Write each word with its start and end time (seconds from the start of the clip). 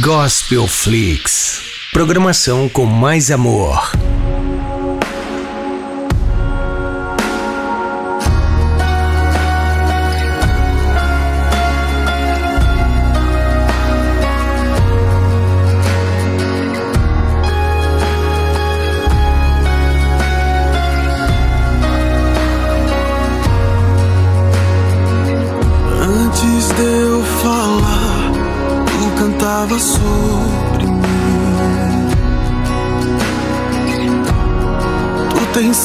Gospel 0.00 0.66
Flix. 0.66 1.60
Programação 1.92 2.66
com 2.68 2.86
mais 2.86 3.30
amor. 3.30 3.92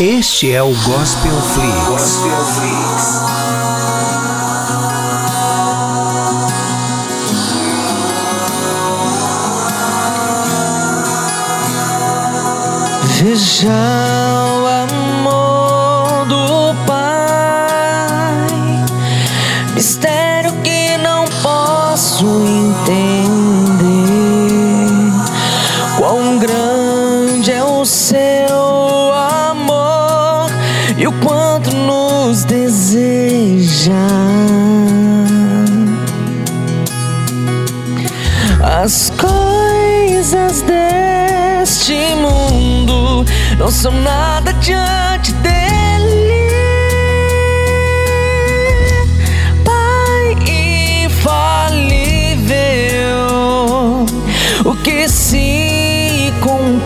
Este 0.00 0.52
é 0.52 0.62
o 0.62 0.72
Gospel 0.72 1.40
Flix. 1.40 1.86
Gospel 1.86 2.44
Flix. 2.46 3.22
Veja 13.20 14.01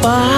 se 0.02 0.35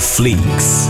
Flix. 0.00 0.89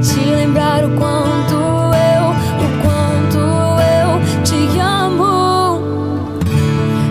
Te 0.00 0.18
lembrar 0.18 0.84
o 0.84 0.90
quanto 0.90 1.54
eu, 1.54 2.30
o 2.30 2.68
quanto 2.82 3.38
eu 3.38 4.42
te 4.42 4.78
amo 4.78 5.82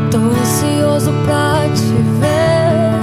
Tô 0.09 0.17
ansioso 0.17 1.11
pra 1.25 1.69
te 1.75 1.93
ver 2.19 2.99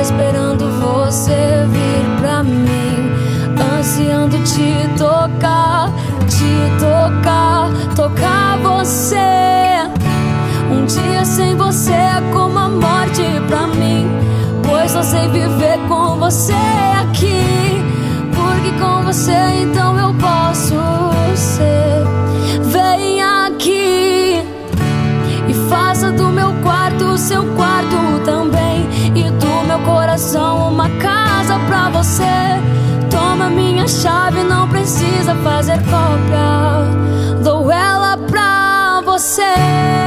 Esperando 0.00 0.70
você 0.80 1.66
vir 1.70 2.20
pra 2.20 2.42
mim 2.42 3.12
Ansiando 3.78 4.38
te 4.38 4.88
tocar, 4.96 5.90
te 6.26 6.70
tocar, 6.78 7.70
tocar 7.94 8.56
você 8.58 9.18
um 10.70 10.86
dia 10.86 11.22
sem 11.26 11.54
você 11.54 11.92
é 11.92 12.22
como 12.32 12.58
a 12.58 12.68
morte 12.70 13.22
pra 13.46 13.66
mim. 13.66 14.08
Pois 14.62 14.92
só 14.92 15.02
sei 15.02 15.28
viver 15.28 15.78
com 15.86 16.16
você 16.18 16.91
você 19.12 19.60
então 19.60 19.98
eu 19.98 20.14
posso 20.14 20.74
ser. 21.36 22.02
Vem 22.62 23.22
aqui 23.22 24.42
e 25.46 25.54
faça 25.68 26.10
do 26.10 26.28
meu 26.28 26.50
quarto 26.62 27.04
o 27.04 27.18
seu 27.18 27.44
quarto 27.54 28.24
também. 28.24 28.88
E 29.14 29.30
do 29.30 29.66
meu 29.66 29.80
coração 29.80 30.72
uma 30.72 30.88
casa 30.98 31.58
pra 31.66 31.90
você. 31.90 32.24
Toma 33.10 33.50
minha 33.50 33.86
chave, 33.86 34.44
não 34.44 34.66
precisa 34.66 35.34
fazer 35.44 35.76
cópia. 35.80 37.36
Dou 37.44 37.70
ela 37.70 38.16
pra 38.16 39.02
você. 39.04 40.01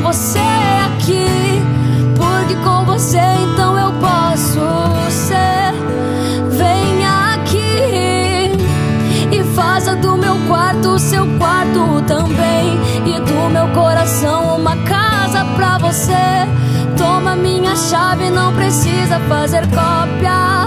Você 0.00 0.38
aqui. 0.86 1.62
Porque 2.16 2.54
com 2.56 2.84
você 2.84 3.18
então 3.18 3.78
eu 3.78 3.92
posso 3.94 4.60
ser. 5.10 5.74
Venha 6.50 7.34
aqui 7.34 8.52
e 9.30 9.44
faça 9.54 9.96
do 9.96 10.16
meu 10.16 10.36
quarto 10.48 10.98
seu 10.98 11.26
quarto 11.38 12.02
também. 12.06 12.78
E 13.06 13.20
do 13.20 13.50
meu 13.50 13.68
coração 13.68 14.56
uma 14.56 14.76
casa 14.84 15.44
pra 15.56 15.78
você. 15.78 16.48
Toma 16.96 17.36
minha 17.36 17.74
chave, 17.76 18.30
não 18.30 18.52
precisa 18.54 19.18
fazer 19.20 19.62
cópia. 19.68 20.59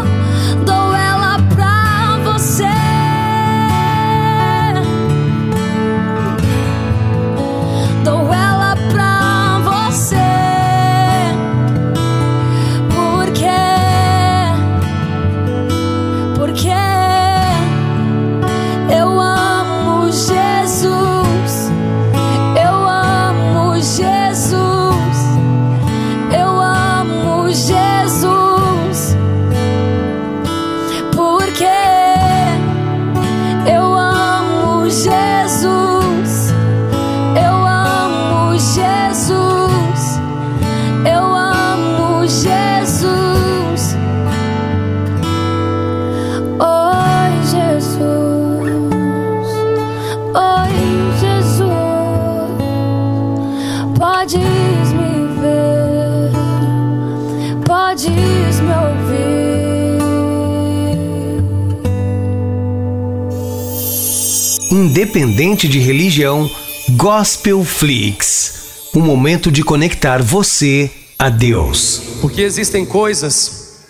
Independente 64.93 65.67
de 65.67 65.79
religião, 65.79 66.47
Gospel 66.91 67.65
Flix. 67.65 68.91
Um 68.93 69.00
momento 69.00 69.51
de 69.51 69.63
conectar 69.63 70.21
você 70.21 70.88
a 71.17 71.29
Deus. 71.29 72.19
Porque 72.21 72.43
existem 72.43 72.85
coisas 72.85 73.88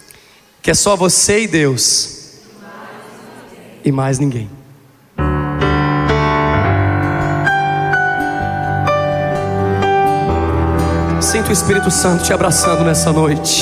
que 0.61 0.71
é 0.71 0.73
só 0.73 0.95
você 0.95 1.41
e 1.41 1.47
Deus. 1.47 2.37
E 3.83 3.91
mais 3.91 4.17
ninguém. 4.17 4.49
Sinto 11.19 11.49
o 11.49 11.51
Espírito 11.51 11.91
Santo 11.91 12.23
te 12.23 12.31
abraçando 12.31 12.85
nessa 12.85 13.11
noite. 13.11 13.61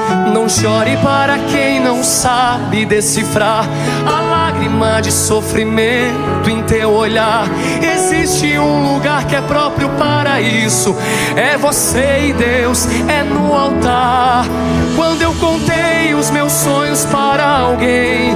Não 0.33 0.47
chore 0.47 0.95
para 0.97 1.37
quem 1.51 1.79
não 1.79 2.03
sabe 2.03 2.85
decifrar 2.85 3.65
a 4.07 4.21
lágrima 4.21 5.01
de 5.01 5.11
sofrimento 5.11 6.49
em 6.49 6.63
teu 6.63 6.91
olhar. 6.91 7.47
Existe 7.81 8.57
um 8.57 8.93
lugar 8.93 9.25
que 9.25 9.35
é 9.35 9.41
próprio 9.41 9.89
para 9.89 10.39
isso. 10.39 10.95
É 11.35 11.57
você 11.57 12.29
e 12.29 12.33
Deus, 12.33 12.87
é 13.09 13.23
no 13.23 13.53
altar. 13.53 14.45
Quando 14.95 15.21
eu 15.21 15.33
contei 15.33 16.13
os 16.13 16.31
meus 16.31 16.53
sonhos 16.53 17.05
para 17.05 17.45
alguém, 17.45 18.33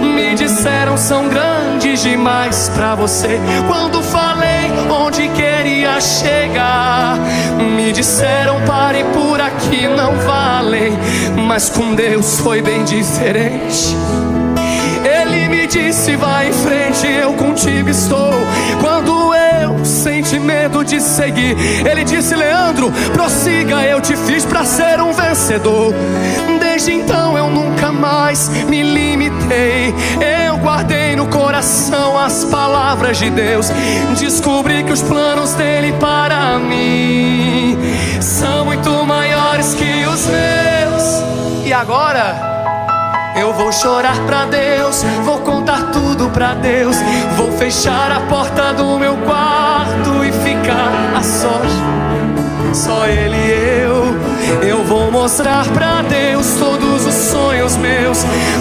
me 0.00 0.34
disseram 0.34 0.96
são 0.96 1.28
grandes 1.28 2.02
demais 2.02 2.70
para 2.74 2.96
você. 2.96 3.38
Quando 3.68 4.02
falei 4.02 4.70
onde 4.90 5.28
chegar, 6.00 7.18
me 7.58 7.92
disseram 7.92 8.60
pare 8.66 9.04
por 9.12 9.40
aqui, 9.40 9.86
não 9.86 10.14
valem. 10.18 10.92
Mas 11.46 11.68
com 11.68 11.94
Deus 11.94 12.40
foi 12.40 12.60
bem 12.62 12.84
diferente. 12.84 13.96
Ele 15.04 15.48
me 15.48 15.66
disse: 15.66 16.16
vai 16.16 16.48
em 16.48 16.52
frente, 16.52 17.06
eu 17.06 17.32
contigo 17.34 17.88
estou. 17.88 18.34
Quando 18.80 19.15
eu 20.06 20.12
senti 20.12 20.38
medo 20.38 20.84
de 20.84 21.00
seguir, 21.00 21.56
ele 21.84 22.04
disse: 22.04 22.34
Leandro, 22.34 22.92
prossiga, 23.12 23.82
eu 23.84 24.00
te 24.00 24.16
fiz 24.16 24.44
para 24.44 24.64
ser 24.64 25.00
um 25.00 25.12
vencedor. 25.12 25.92
Desde 26.60 26.92
então 26.92 27.36
eu 27.36 27.50
nunca 27.50 27.90
mais 27.90 28.48
me 28.48 28.82
limitei. 28.82 29.94
Eu 30.46 30.58
guardei 30.58 31.16
no 31.16 31.26
coração 31.26 32.18
as 32.18 32.44
palavras 32.44 33.18
de 33.18 33.30
Deus. 33.30 33.70
Descobri 34.18 34.84
que 34.84 34.92
os 34.92 35.02
planos 35.02 35.54
dele 35.54 35.92
para 35.94 36.58
mim 36.58 37.76
são 38.20 38.66
muito 38.66 38.90
maiores 39.04 39.74
que 39.74 40.06
os 40.06 40.26
meus. 40.26 41.66
E 41.66 41.72
agora? 41.72 42.55
Vou 43.56 43.72
chorar 43.72 44.18
pra 44.26 44.44
Deus, 44.44 45.02
vou 45.24 45.38
contar 45.38 45.90
tudo 45.90 46.28
pra 46.30 46.54
Deus. 46.54 46.96
Vou 47.36 47.50
fechar 47.52 48.12
a 48.12 48.20
porta 48.20 48.72
do 48.74 48.98
meu 48.98 49.16
quarto 49.18 50.24
e 50.24 50.32
ficar 50.32 51.16
a 51.16 51.22
sós. 51.22 51.72
Só 52.74 53.06
Ele 53.06 53.36
e 53.36 53.82
eu. 53.82 53.96
Eu 54.62 54.84
vou 54.84 55.10
mostrar 55.10 55.66
pra 55.68 56.02
Deus 56.02 56.46
todos 56.58 57.06
os 57.06 57.14
sonhos 57.14 57.76
meus. 57.76 58.18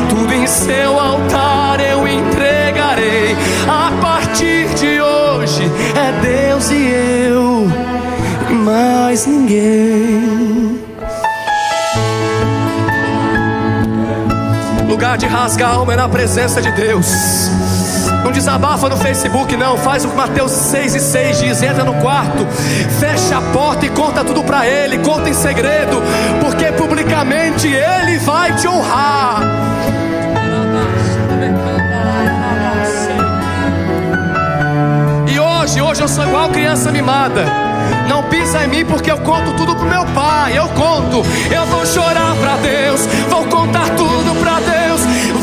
Tudo 0.10 0.34
em 0.34 0.48
seu 0.48 1.00
altar 1.00 1.80
eu 1.80 2.08
entregarei. 2.08 3.36
A 3.68 3.92
partir 4.02 4.68
de 4.76 5.02
hoje 5.02 5.70
é 5.96 6.22
Deus 6.22 6.72
e 6.72 6.88
eu, 6.88 7.68
mais 8.64 9.26
ninguém. 9.26 10.45
Lugar 14.96 15.18
de 15.18 15.26
rasgar 15.26 15.72
alma 15.72 15.92
é 15.92 15.98
na 15.98 16.08
presença 16.08 16.62
de 16.62 16.72
Deus. 16.72 17.06
Não 18.24 18.32
desabafa 18.32 18.88
no 18.88 18.96
Facebook, 18.96 19.54
não. 19.58 19.76
Faz 19.78 20.06
o 20.06 20.08
que 20.10 20.16
Mateus 20.16 20.54
6 20.54 20.96
e 20.96 21.00
6 21.02 21.40
diz: 21.40 21.62
entra 21.62 21.84
no 21.84 21.96
quarto, 21.96 22.48
fecha 22.98 23.38
a 23.38 23.42
porta 23.42 23.86
e 23.86 23.90
conta 23.90 24.24
tudo 24.24 24.42
para 24.42 24.66
Ele. 24.66 25.00
Conta 25.00 25.30
em 25.30 25.34
segredo, 25.34 26.02
porque 26.40 26.72
publicamente 26.72 27.68
Ele 27.68 28.18
vai 28.20 28.56
te 28.56 28.70
honrar. 28.70 29.42
E 35.28 35.38
hoje, 35.38 35.82
hoje 35.82 36.02
eu 36.04 36.08
sou 36.08 36.26
igual 36.26 36.48
criança 36.48 36.90
mimada. 36.90 37.44
Não 38.08 38.24
pisa 38.24 38.64
em 38.64 38.68
mim 38.68 38.86
porque 38.86 39.12
eu 39.12 39.18
conto 39.20 39.52
tudo 39.58 39.76
pro 39.76 39.86
meu 39.86 40.06
pai. 40.08 40.58
Eu 40.58 40.68
conto, 40.70 41.24
eu 41.52 41.66
vou 41.66 41.86
chorar 41.86 42.36
pra 42.36 42.56
Deus, 42.58 43.06
vou 43.30 43.46
contar 43.46 43.90
tudo 43.90 44.40
pra 44.40 44.60
Deus, 44.60 44.85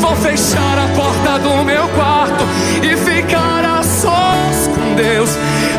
vou 0.03 0.15
fechar 0.17 0.77
a 0.77 0.87
porta 0.89 1.39
do 1.39 1.63
meu 1.63 1.87
quarto 1.89 2.43
e 2.83 2.97
ficar 2.97 3.63
a 3.63 3.81
sós 3.81 4.67
com 4.67 4.95
Deus. 4.95 5.29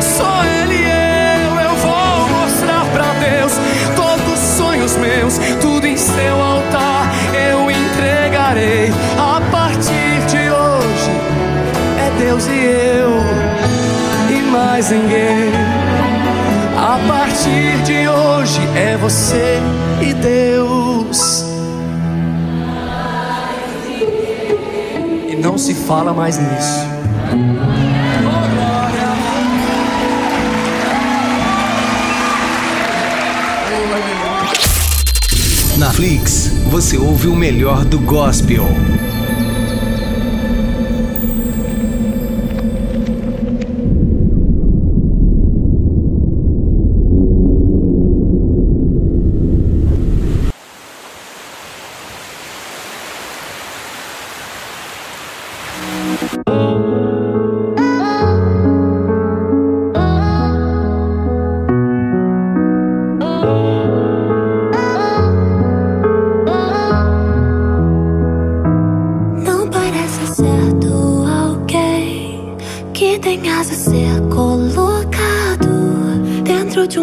Só 0.01 0.43
Ele 0.43 0.73
e 0.73 1.43
eu, 1.43 1.59
eu 1.59 1.75
vou 1.75 2.29
mostrar 2.29 2.85
pra 2.91 3.13
Deus 3.19 3.53
todos 3.95 4.33
os 4.33 4.57
sonhos 4.57 4.97
meus, 4.97 5.37
tudo 5.61 5.85
em 5.85 5.95
seu 5.95 6.41
altar 6.41 7.13
eu 7.49 7.69
entregarei. 7.69 8.91
A 9.19 9.39
partir 9.51 10.25
de 10.27 10.49
hoje 10.49 11.11
é 11.99 12.11
Deus 12.17 12.47
e 12.47 12.65
eu 12.65 13.11
e 14.35 14.41
mais 14.51 14.89
ninguém. 14.89 15.51
A 16.75 16.99
partir 17.07 17.77
de 17.83 18.09
hoje 18.09 18.59
é 18.75 18.97
você 18.97 19.59
e 20.01 20.13
Deus. 20.15 20.94
Não 25.55 25.59
se 25.59 25.73
fala 25.73 26.13
mais 26.13 26.37
nisso. 26.37 26.85
Na 35.77 35.91
Flix, 35.91 36.51
você 36.69 36.97
ouve 36.97 37.29
o 37.29 37.35
melhor 37.37 37.85
do 37.85 38.01
gospel. 38.01 38.65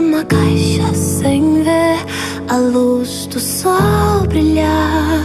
Uma 0.03 0.25
caixa 0.25 0.93
sem 0.95 1.63
ver 1.63 1.99
a 2.49 2.57
luz 2.57 3.27
do 3.27 3.39
sol 3.39 4.27
brilhar. 4.29 5.23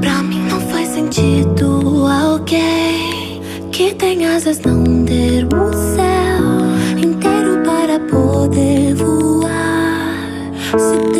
Pra 0.00 0.22
mim 0.22 0.40
não 0.48 0.60
faz 0.60 0.88
sentido 0.88 2.06
alguém 2.06 3.40
que 3.70 3.94
tem 3.94 4.26
asas 4.26 4.60
não 4.60 5.04
ter 5.04 5.44
o 5.46 5.72
céu 5.94 7.02
inteiro 7.02 7.62
para 7.64 8.00
poder 8.00 8.94
voar. 8.94 10.50
Se 10.78 11.11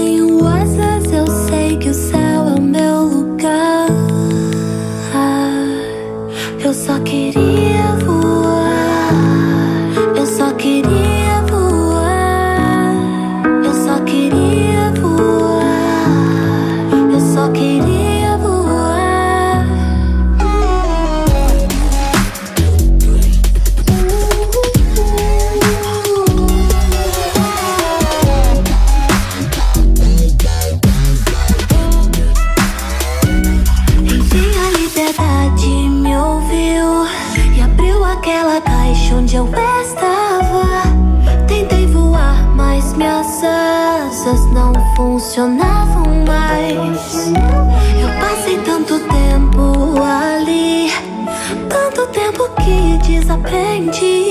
tempo 52.32 52.48
que 52.56 52.98
desaprendi 53.06 54.30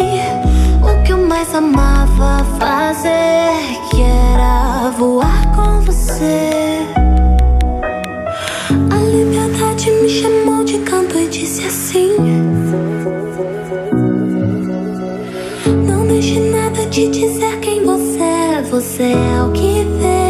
O 0.81 1.03
que 1.03 1.13
eu 1.13 1.27
mais 1.27 1.53
amava 1.53 2.43
fazer 2.59 3.79
Que 3.89 4.01
era 4.01 4.89
voar 4.97 5.55
com 5.55 5.81
você. 5.81 6.85
A 8.89 8.97
liberdade 8.97 9.91
me 9.91 10.09
chamou 10.09 10.63
de 10.63 10.79
canto 10.79 11.17
e 11.17 11.27
disse 11.27 11.65
assim 11.65 12.15
Não 15.87 16.07
deixe 16.07 16.39
nada 16.39 16.85
te 16.87 17.07
dizer 17.07 17.59
quem 17.59 17.83
você 17.85 18.21
é 18.21 18.61
Você 18.69 19.03
é 19.03 19.43
o 19.43 19.51
que 19.51 19.83
vê. 19.99 20.20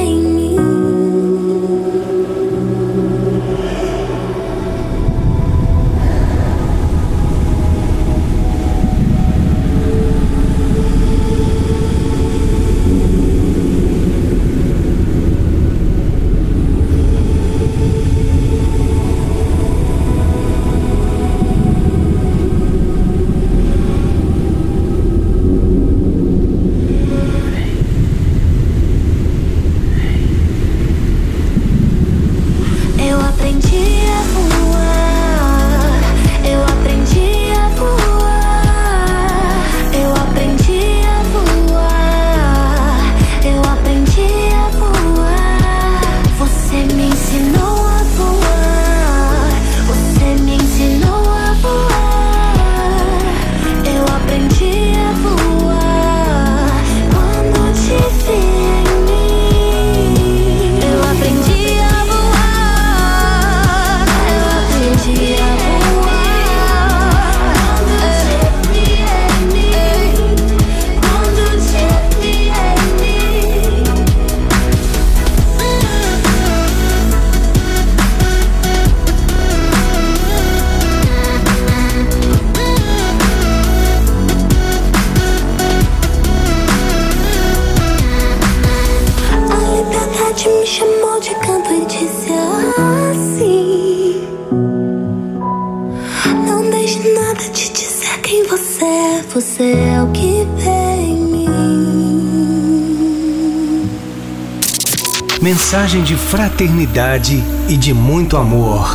unidade 106.82 107.44
e 107.70 107.78
de 107.78 107.94
muito 107.94 108.36
amor. 108.36 108.90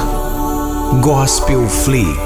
Gospel 1.01 1.69
Flea. 1.69 2.26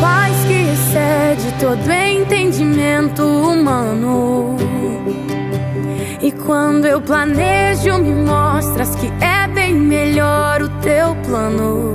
Paz 0.00 0.36
que 0.46 0.72
excede 0.72 1.52
todo 1.60 1.90
entendimento 1.90 3.22
humano. 3.22 4.56
E 6.20 6.32
quando 6.32 6.86
eu 6.86 7.00
planejo, 7.00 7.98
me 7.98 8.12
mostras 8.12 8.94
que 8.96 9.06
é 9.20 9.46
bem 9.48 9.74
melhor 9.74 10.62
o 10.62 10.68
teu 10.80 11.14
plano. 11.26 11.94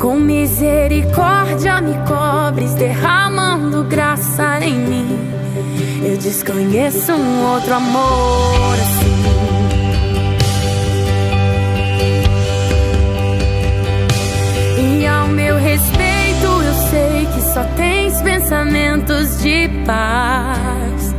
Com 0.00 0.16
misericórdia 0.16 1.80
me 1.80 1.94
cobres, 2.06 2.74
derramando 2.74 3.84
graça 3.84 4.60
em 4.60 4.74
mim. 4.74 5.18
Eu 6.04 6.16
desconheço 6.18 7.12
um 7.12 7.52
outro 7.52 7.74
amor. 7.74 8.74
Assim. 8.74 8.97
pensamentos 18.20 19.38
de 19.42 19.68
paz. 19.84 21.14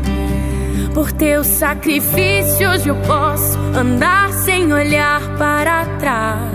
Por 0.94 1.12
teu 1.12 1.44
sacrifício 1.44 2.70
hoje 2.70 2.90
eu 2.90 2.96
posso 2.98 3.58
andar 3.76 4.32
sem 4.34 4.72
olhar 4.74 5.22
para 5.38 5.86
trás. 5.98 6.50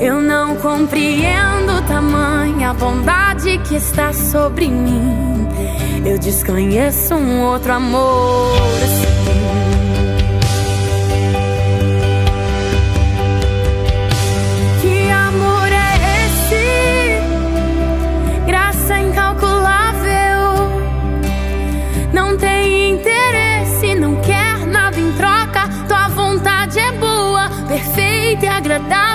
Eu 0.00 0.20
não 0.20 0.56
compreendo 0.56 1.86
tamanha 1.86 2.74
bondade 2.74 3.58
que 3.58 3.76
está 3.76 4.12
sobre 4.12 4.68
mim. 4.68 5.48
Eu 6.04 6.18
desconheço 6.18 7.14
um 7.14 7.42
outro 7.42 7.72
amor 7.72 8.52
assim. 8.82 9.45
Te 28.40 28.48
agradar. 28.48 29.05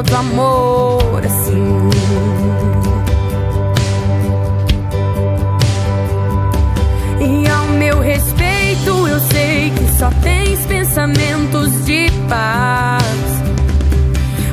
outro 0.00 0.16
amor 0.16 1.22
assim. 1.24 1.90
E 7.20 7.48
ao 7.48 7.66
meu 7.66 8.00
respeito, 8.00 9.08
eu 9.08 9.20
sei 9.20 9.70
que 9.70 9.98
só 9.98 10.10
tens 10.22 10.58
pensamentos 10.66 11.84
de 11.84 12.10
paz. 12.28 13.02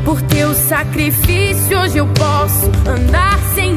Por 0.03 0.21
teu 0.23 0.53
sacrifício, 0.53 1.79
hoje 1.79 1.97
eu 1.97 2.07
posso 2.07 2.65
andar 2.85 3.39
sem 3.55 3.73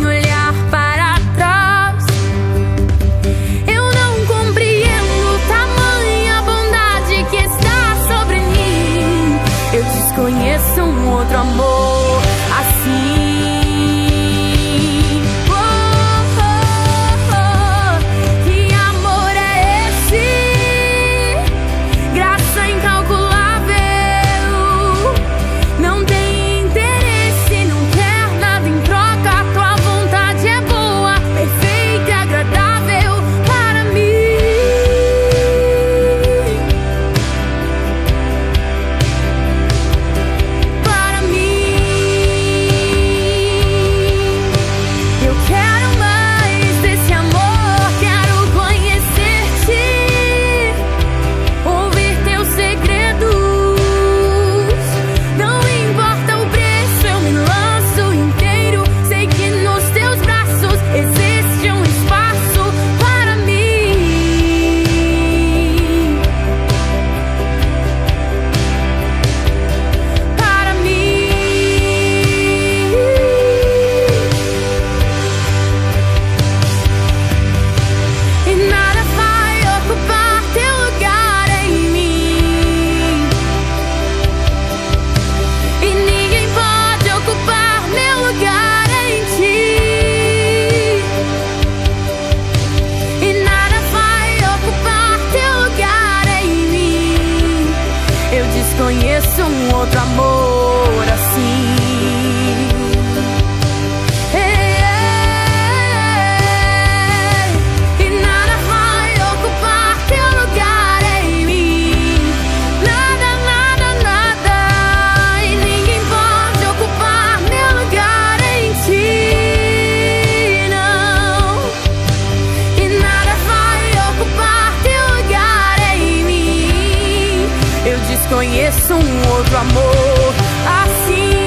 conheço 128.31 128.95
um 128.95 129.33
outro 129.33 129.57
amor 129.57 130.35
assim. 130.83 131.40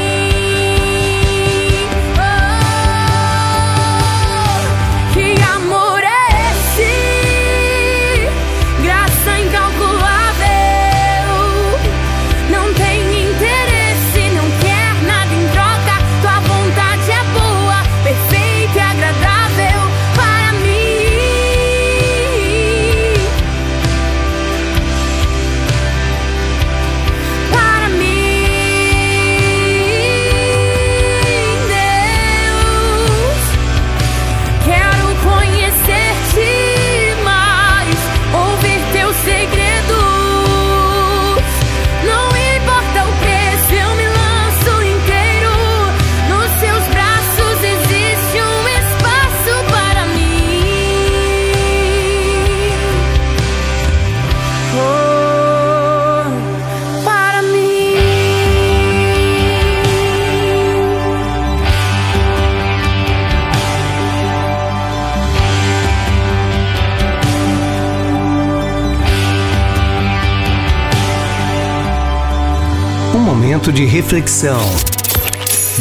Um 73.13 73.19
momento 73.19 73.71
de 73.71 73.85
reflexão. 73.85 74.59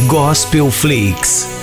Gospel 0.06 0.70
Flix. 0.70 1.61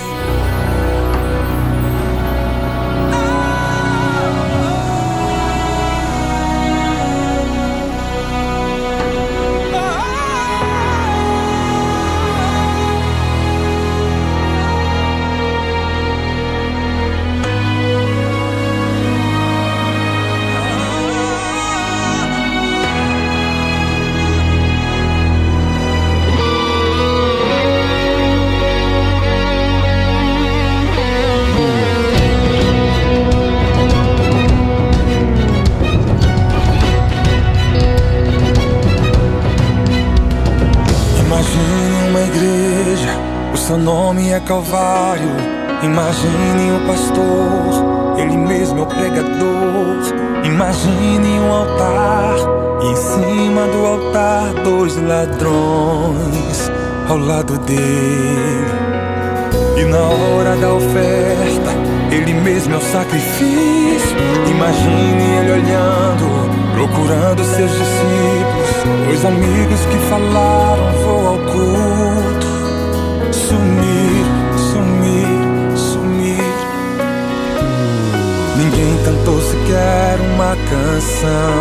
canção, 81.00 81.54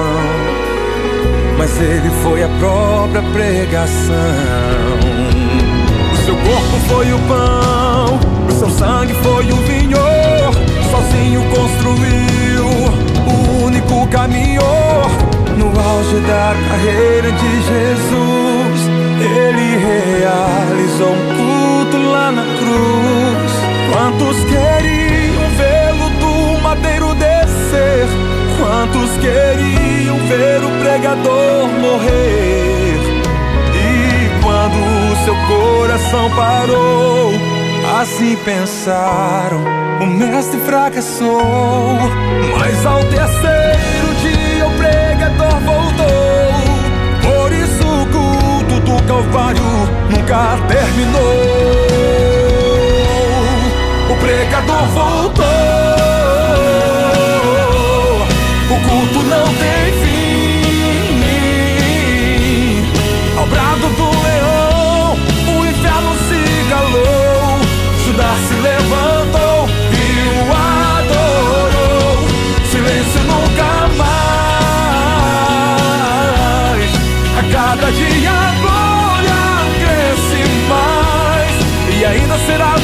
mas 1.57 1.79
ele 1.79 2.09
foi 2.21 2.43
a 2.43 2.49
própria 2.59 3.21
pregação. 3.31 4.15
O 6.11 6.17
seu 6.25 6.35
corpo 6.35 6.77
foi 6.89 7.13
o 7.13 7.19
pão, 7.19 8.19
o 8.49 8.51
seu 8.51 8.69
sangue 8.69 9.13
foi 9.23 9.49
o 9.49 9.55
vinho, 9.55 9.97
sozinho 10.91 11.41
construiu 11.55 12.65
o 13.27 13.63
único 13.63 14.05
caminho. 14.07 14.61
No 15.55 15.67
auge 15.67 16.19
da 16.27 16.53
carreira 16.69 17.31
de 17.31 17.61
Jesus, 17.61 18.89
ele 19.21 19.77
realizou 19.77 21.13
um 21.13 21.23
culto 21.37 22.11
lá 22.11 22.31
na 22.31 22.43
cruz. 22.43 23.51
Quantos 23.89 24.37
queriam? 24.43 24.98
Quantos 28.91 29.17
queriam 29.17 30.17
ver 30.27 30.63
o 30.63 30.69
pregador 30.81 31.67
morrer? 31.79 32.97
E 33.75 34.41
quando 34.41 35.15
seu 35.23 35.35
coração 35.47 36.29
parou, 36.31 37.31
assim 38.01 38.35
pensaram: 38.37 39.63
o 40.01 40.05
mestre 40.07 40.59
fracassou. 40.61 41.99
Mas 42.57 42.85
ao 42.85 42.99
terceiro 43.05 44.15
dia 44.21 44.65
o 44.65 44.71
pregador 44.77 45.59
voltou. 45.59 46.53
Por 47.21 47.51
isso 47.51 47.85
o 47.85 48.05
culto 48.07 48.79
do 48.79 49.03
Calvário 49.03 49.61
nunca 50.09 50.57
terminou 50.67 51.19
o 54.09 54.15
pregador 54.15 54.85
voltou. 54.87 55.88
Culto 58.89 59.23
não 59.23 59.45
tem 59.45 59.93
fim. 60.01 60.19
Ao 63.37 63.45
brado 63.45 63.87
do 63.89 64.09
leão, 64.23 65.17
o 65.47 65.65
inferno 65.65 66.13
se 66.27 66.41
calou. 66.69 67.59
Judá 68.05 68.31
se 68.47 68.55
levantou 68.55 69.69
e 69.93 70.03
o 70.39 70.41
adorou. 70.97 72.15
Silêncio 72.71 73.21
nunca 73.23 73.71
mais. 73.97 74.29
A 77.37 77.39
cada 77.53 77.87
dia 77.91 78.31
a 78.31 78.51
glória 78.61 79.41
cresce 79.79 80.41
mais 80.67 81.53
e 81.95 81.99
ainda 82.05 82.37
será 82.45 82.78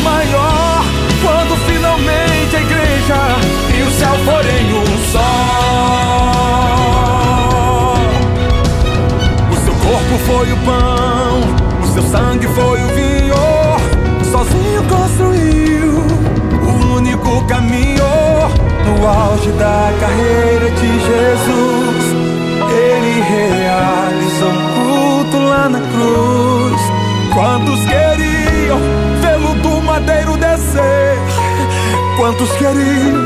Quantos 32.26 32.50
queriam 32.54 33.22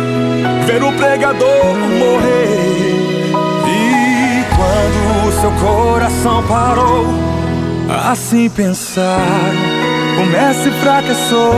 ver 0.68 0.84
o 0.84 0.92
pregador 0.92 1.74
morrer? 2.00 3.32
E 3.66 4.44
quando 4.54 5.26
o 5.26 5.32
seu 5.40 5.52
coração 5.52 6.44
parou, 6.44 7.06
assim 8.12 8.50
pensaram, 8.50 9.24
o 10.22 10.26
mestre 10.26 10.74
fracassou. 10.82 11.54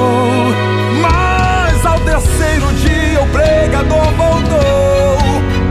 Mas 1.01 1.83
ao 1.83 1.99
terceiro 2.01 2.71
dia 2.73 3.23
o 3.23 3.27
pregador 3.29 4.05
voltou. 4.11 5.17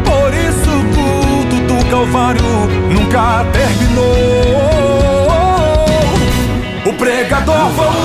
Por 0.05 0.35
isso 0.35 0.71
o 0.73 0.83
culto 0.93 1.55
do 1.73 1.89
Calvário 1.89 2.43
nunca 2.93 3.45
terminou. 3.53 4.05
O 6.85 6.93
pregador 6.95 7.69
voltou. 7.69 8.00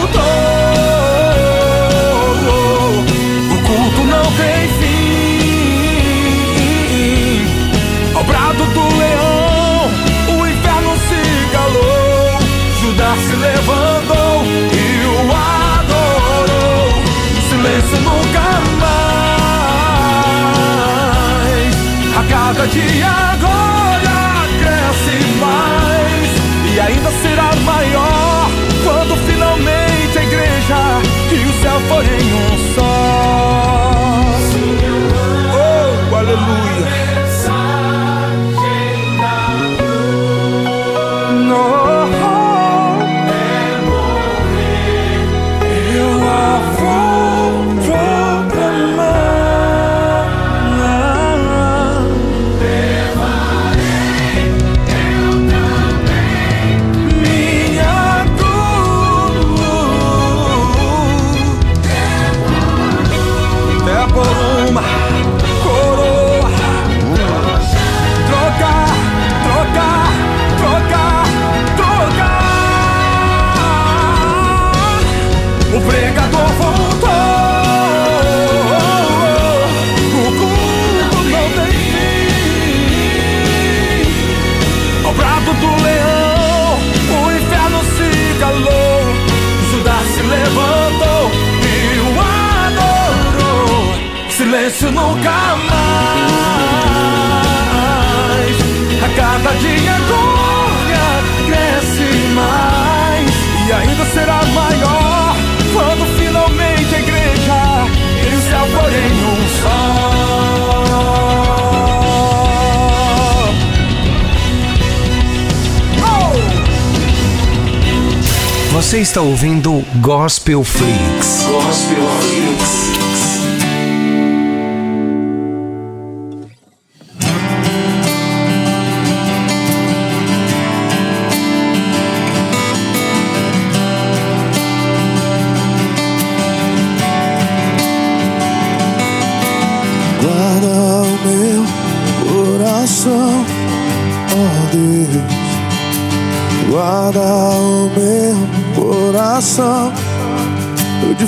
Você 118.85 118.99
está 118.99 119.19
ouvindo 119.19 119.83
Gospel 119.99 120.63
Flix. 120.63 121.47
Gospel 121.49 122.07
Flix. 122.21 123.04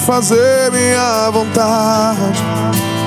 Fazer 0.07 0.71
minha 0.71 1.29
vontade, 1.31 2.41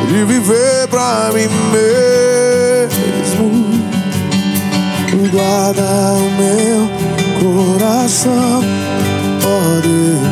de 0.07 0.23
viver 0.23 0.87
pra 0.91 1.31
mim 1.33 1.49
mesmo, 1.73 3.51
guarda 5.33 6.13
o 6.13 6.31
meu 6.37 6.91
coração, 7.41 8.61
ó 9.43 9.81
Deus. 9.81 10.29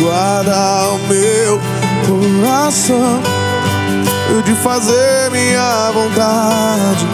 Guarda 0.00 0.88
o 0.90 0.98
meu 1.08 1.60
coração 2.06 3.20
de 4.44 4.54
fazer 4.54 5.32
minha 5.32 5.90
vontade, 5.90 7.04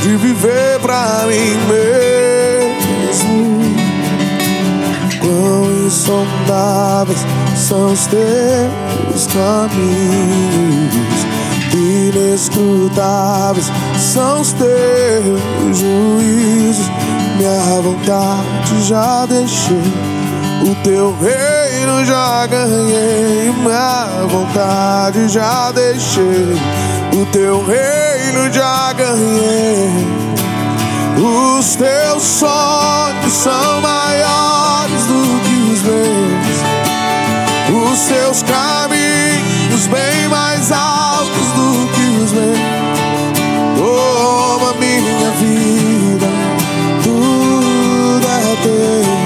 de 0.00 0.16
viver 0.16 0.78
pra 0.80 1.26
mim 1.26 1.56
mesmo. 1.66 3.61
Insondáveis 5.92 7.18
são 7.54 7.92
os 7.92 8.06
teus 8.06 9.26
caminhos 9.26 10.92
inescrutáveis 11.74 13.70
são 13.98 14.40
os 14.40 14.54
teus 14.54 15.76
juízos. 15.76 16.90
Minha 17.36 17.82
vontade 17.82 18.82
já 18.82 19.26
deixei, 19.26 19.76
o 20.62 20.74
teu 20.82 21.14
reino 21.20 22.06
já 22.06 22.46
ganhei. 22.46 23.52
Minha 23.52 24.26
vontade 24.30 25.28
já 25.28 25.72
deixei, 25.72 26.56
o 27.14 27.26
teu 27.26 27.62
reino 27.66 28.50
já 28.50 28.94
ganhei. 28.94 29.90
Os 31.18 31.76
teus 31.76 32.22
sonhos 32.22 33.32
são 33.32 33.82
maiores 33.82 34.01
os 37.92 38.00
teus 38.04 38.42
caminhos 38.42 39.86
bem 39.88 40.28
mais 40.30 40.72
altos 40.72 41.52
do 41.52 41.86
que 41.92 42.24
os 42.24 42.32
meus. 42.32 42.58
Toma 43.76 44.72
minha 44.78 45.30
vida, 45.32 46.26
tudo 47.02 48.26
é 48.26 48.56
teu. 48.62 49.21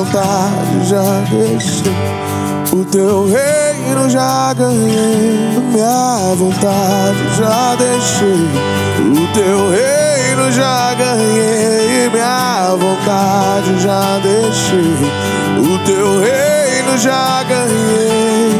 Vontade 0.00 0.88
já 0.88 1.20
deixei, 1.28 1.92
o 2.72 2.84
teu 2.86 3.26
reino 3.26 4.08
já 4.08 4.54
ganhei. 4.54 5.60
Minha 5.72 6.34
vontade 6.36 7.18
já 7.36 7.74
deixei, 7.76 8.48
o 8.98 9.26
teu 9.34 9.70
reino 9.70 10.50
já 10.52 10.94
ganhei. 10.94 12.08
Minha 12.08 12.76
vontade 12.76 13.78
já 13.82 14.18
deixei, 14.22 14.96
o 15.58 15.78
teu 15.84 16.20
reino 16.20 16.96
já 16.98 17.42
ganhei. 17.42 18.54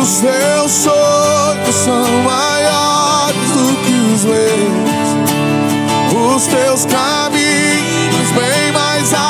Os 0.00 0.20
teus 0.20 0.70
sonhos 0.70 1.74
são 1.84 2.06
maiores 2.22 3.50
do 3.54 3.74
que 3.84 3.94
os 4.14 4.22
meus. 4.24 5.10
Os 6.36 6.46
teus 6.46 6.84
caminhos 6.84 8.30
bem 8.36 8.70
mais 8.72 9.12
altos 9.12 9.29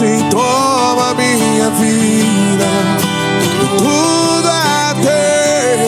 assim 0.00 0.28
toma 0.30 1.14
minha 1.14 1.68
vida. 1.70 2.66
Tudo 3.76 4.48
é 4.48 4.94
teu. 5.02 5.80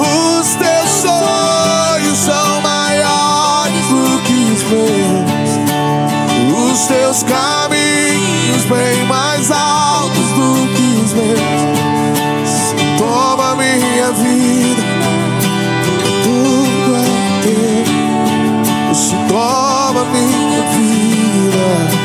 Os 0.00 0.54
teus 0.54 0.88
sonhos 1.02 2.18
são 2.18 2.60
maiores 2.62 3.86
do 3.88 4.18
que 4.22 4.52
os 4.52 4.62
meus. 4.70 5.50
Os 6.72 6.86
teus 6.86 7.22
caminhos 7.22 8.64
bem 8.64 9.04
mais 9.06 9.50
altos 9.50 10.28
do 10.30 10.66
que 10.74 11.00
os 11.04 11.12
meus. 11.12 11.40
Toma 12.98 13.56
minha 13.56 14.10
vida. 14.12 14.82
Tudo 16.24 16.96
é 16.96 17.04
teu. 17.42 17.84
Toma 19.28 20.04
minha 20.06 20.62
vida. 20.70 21.95